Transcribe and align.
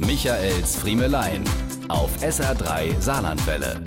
Michaels 0.00 0.76
Friemelein 0.76 1.42
auf 1.88 2.22
SR3 2.22 3.00
Saarlandwelle. 3.00 3.82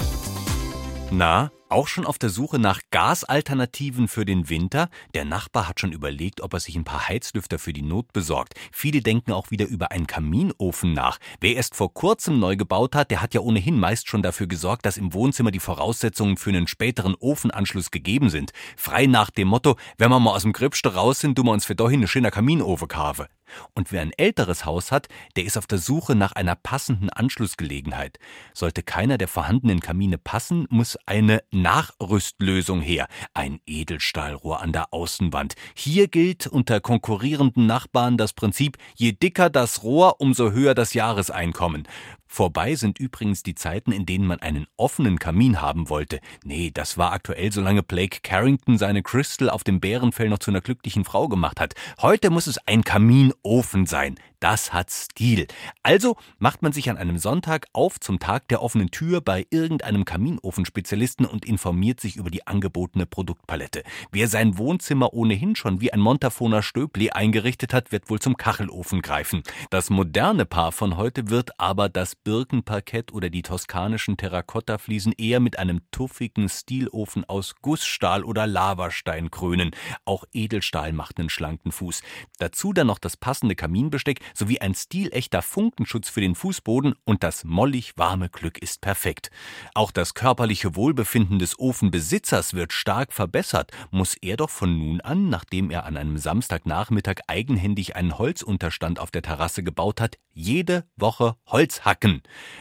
Na, 1.10 1.52
auch 1.70 1.88
schon 1.88 2.06
auf 2.06 2.18
der 2.18 2.30
Suche 2.30 2.60
nach 2.60 2.82
Gasalternativen 2.92 4.10
für 4.10 4.26
den 4.26 4.50
Winter? 4.50 4.90
Der 5.14 5.24
Nachbar 5.24 5.70
hat 5.70 5.80
schon 5.80 5.94
überlegt, 5.94 6.42
ob 6.42 6.54
er 6.54 6.60
sich 6.60 6.76
ein 6.76 6.84
paar 6.84 7.08
Heizlüfter 7.08 7.60
für 7.60 7.72
die 7.72 7.82
Not 7.82 8.12
besorgt. 8.12 8.56
Viele 8.74 9.00
denken 9.00 9.32
auch 9.32 9.52
wieder 9.52 9.68
über 9.68 9.92
einen 9.92 10.06
Kaminofen 10.06 10.92
nach. 10.92 11.18
Wer 11.40 11.56
erst 11.56 11.76
vor 11.76 11.94
kurzem 11.94 12.42
neu 12.42 12.58
gebaut 12.58 12.94
hat, 12.94 13.10
der 13.10 13.22
hat 13.22 13.34
ja 13.34 13.40
ohnehin 13.40 13.80
meist 13.80 14.10
schon 14.10 14.22
dafür 14.22 14.48
gesorgt, 14.48 14.86
dass 14.86 14.98
im 14.98 15.14
Wohnzimmer 15.14 15.52
die 15.52 15.60
Voraussetzungen 15.60 16.36
für 16.36 16.50
einen 16.50 16.68
späteren 16.68 17.16
Ofenanschluss 17.16 17.90
gegeben 17.90 18.30
sind. 18.30 18.52
Frei 18.76 19.06
nach 19.06 19.30
dem 19.30 19.48
Motto, 19.48 19.78
wenn 19.98 20.12
wir 20.12 20.20
mal 20.20 20.36
aus 20.36 20.42
dem 20.42 20.52
Gripste 20.52 20.94
raus 20.94 21.20
sind, 21.20 21.36
tun 21.36 21.46
wir 21.46 21.54
uns 21.54 21.64
für 21.64 21.76
dahin 21.76 22.02
eine 22.02 22.10
schöne 22.10 22.32
Kaminofen 22.32 22.90
kaufen. 22.90 23.28
Und 23.74 23.92
wer 23.92 24.02
ein 24.02 24.12
älteres 24.18 24.66
Haus 24.66 24.92
hat, 24.92 25.08
der 25.36 25.44
ist 25.44 25.58
auf 25.58 25.68
der 25.68 25.78
Suche 25.78 26.16
nach 26.16 26.34
einer 26.34 26.56
passenden 26.56 27.10
Anschlussgelegenheit. 27.10 28.20
Sollte 28.54 28.84
keiner 28.84 29.18
der 29.18 29.28
vorhandenen 29.28 29.80
Kamine 29.80 30.18
passen, 30.18 30.68
muss 30.70 30.98
eine 31.06 31.44
Nachrüstlösung 31.52 32.82
her. 32.82 33.08
Ein 33.34 33.60
Edelstahlrohr 33.66 34.62
an 34.62 34.72
der 34.72 34.94
Außenwand. 34.94 35.56
Hier 35.76 36.08
gilt 36.08 36.48
unter 36.48 36.80
konkurrierenden 36.80 37.66
Nachbarn 37.66 38.18
das 38.18 38.34
Prinzip, 38.34 38.78
je 38.96 39.12
dicker 39.12 39.50
das 39.50 39.84
Rohr, 39.84 40.20
umso 40.20 40.52
höher 40.52 40.74
das 40.74 40.94
Jahreseinkommen. 40.94 41.88
Vorbei 42.34 42.76
sind 42.76 42.98
übrigens 42.98 43.44
die 43.44 43.56
Zeiten, 43.56 43.92
in 43.92 44.06
denen 44.06 44.26
man 44.26 44.40
einen 44.40 44.66
offenen 44.78 45.20
Kamin 45.20 45.62
haben 45.62 45.90
wollte. 45.90 46.22
Nee, 46.46 46.72
das 46.74 46.98
war 46.98 47.12
aktuell, 47.12 47.52
solange 47.52 47.84
Blake 47.84 48.20
Carrington 48.24 48.78
seine 48.78 49.04
Crystal 49.04 49.50
auf 49.50 49.66
dem 49.66 49.82
Bärenfell 49.82 50.30
noch 50.30 50.40
zu 50.40 50.50
einer 50.50 50.62
glücklichen 50.62 51.04
Frau 51.04 51.28
gemacht 51.28 51.60
hat. 51.60 51.74
Heute 52.02 52.30
muss 52.30 52.48
es 52.48 52.58
ein 52.68 52.86
Kaminofen 52.86 53.86
sein. 53.86 54.16
Das 54.42 54.74
hat 54.74 54.90
Stil. 54.90 55.46
Also 55.84 56.16
macht 56.40 56.64
man 56.64 56.74
sich 56.74 56.90
an 56.90 56.98
einem 56.98 57.20
Sonntag 57.20 57.68
auf 57.74 58.00
zum 58.00 58.18
Tag 58.18 58.48
der 58.48 58.64
offenen 58.64 58.90
Tür 58.90 59.22
bei 59.22 59.46
irgendeinem 59.52 60.04
Kaminofenspezialisten 60.04 61.28
und 61.28 61.46
informiert 61.46 62.00
sich 62.00 62.16
über 62.16 62.32
die 62.32 62.48
angebotene 62.48 63.06
Produktpalette. 63.06 63.84
Wer 64.12 64.28
sein 64.28 64.58
Wohnzimmer 64.58 65.14
ohnehin 65.14 65.56
schon 65.56 65.80
wie 65.80 65.94
ein 65.94 66.00
Montafoner 66.00 66.64
Stöbli 66.64 67.12
eingerichtet 67.12 67.72
hat, 67.72 67.92
wird 67.92 68.10
wohl 68.10 68.20
zum 68.20 68.36
Kachelofen 68.36 69.04
greifen. 69.04 69.44
Das 69.70 69.92
moderne 69.92 70.48
Paar 70.48 70.72
von 70.72 70.98
heute 70.98 71.30
wird 71.30 71.60
aber 71.60 71.88
das 71.88 72.16
Birkenparkett 72.24 73.12
oder 73.14 73.30
die 73.30 73.42
toskanischen 73.42 74.18
Terrakottafliesen 74.18 75.14
eher 75.18 75.40
mit 75.40 75.58
einem 75.58 75.82
tuffigen 75.92 76.50
Stilofen 76.50 77.26
aus 77.26 77.56
Gussstahl 77.62 78.24
oder 78.24 78.48
Lavastein 78.48 79.32
krönen. 79.32 79.72
Auch 80.06 80.26
Edelstahl 80.34 80.94
macht 80.94 81.20
einen 81.20 81.30
schlanken 81.30 81.72
Fuß. 81.72 82.02
Dazu 82.38 82.74
dann 82.74 82.88
noch 82.88 83.00
das 83.00 83.18
passende 83.18 83.56
Kaminbesteck 83.56 84.20
sowie 84.34 84.60
ein 84.60 84.76
stilechter 84.76 85.42
Funkenschutz 85.42 86.10
für 86.10 86.22
den 86.22 86.36
Fußboden 86.36 86.96
und 87.06 87.24
das 87.24 87.44
mollig 87.44 87.94
warme 87.98 88.30
Glück 88.30 88.60
ist 88.62 88.82
perfekt. 88.82 89.32
Auch 89.74 89.92
das 89.92 90.14
körperliche 90.14 90.76
Wohlbefinden 90.76 91.40
des 91.40 91.58
Ofenbesitzers 91.58 92.54
wird 92.54 92.74
stark 92.74 93.14
verbessert, 93.14 93.72
muss 93.90 94.16
er 94.16 94.38
doch 94.38 94.50
von 94.50 94.78
nun 94.78 95.02
an, 95.02 95.30
nachdem 95.30 95.72
er 95.72 95.86
an 95.86 95.98
einem 95.98 96.18
Samstagnachmittag 96.18 97.22
eigenhändig 97.28 97.96
einen 97.96 98.18
Holzunterstand 98.18 99.00
auf 99.00 99.12
der 99.12 99.22
Terrasse 99.22 99.64
gebaut 99.64 100.02
hat, 100.02 100.18
jede 100.34 100.86
Woche 100.96 101.36
Holz 101.48 101.82
hacken. 101.82 102.11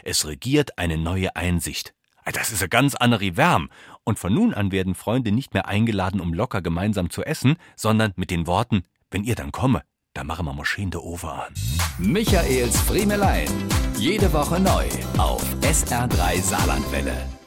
Es 0.04 0.26
regiert 0.26 0.78
eine 0.78 0.98
neue 0.98 1.34
Einsicht. 1.34 1.94
Das 2.32 2.52
ist 2.52 2.62
eine 2.62 2.68
ganz 2.68 2.94
andere 2.94 3.36
Wärm. 3.36 3.70
Und 4.04 4.18
von 4.18 4.32
nun 4.32 4.54
an 4.54 4.70
werden 4.72 4.94
Freunde 4.94 5.32
nicht 5.32 5.54
mehr 5.54 5.66
eingeladen, 5.66 6.20
um 6.20 6.32
locker 6.32 6.62
gemeinsam 6.62 7.10
zu 7.10 7.24
essen, 7.24 7.56
sondern 7.76 8.12
mit 8.16 8.30
den 8.30 8.46
Worten, 8.46 8.84
wenn 9.10 9.24
ihr 9.24 9.34
dann 9.34 9.52
komme, 9.52 9.82
da 10.14 10.24
machen 10.24 10.46
wir 10.46 10.52
Maschine 10.52 10.90
de 10.90 11.00
Over 11.00 11.46
an. 11.46 11.54
Michaels 11.98 12.80
Friemelein. 12.82 13.48
Jede 13.96 14.32
Woche 14.32 14.60
neu 14.60 14.86
auf 15.18 15.44
SR3 15.62 16.40
Saarlandwelle. 16.40 17.39